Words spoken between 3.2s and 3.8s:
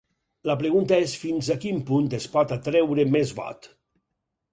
vot.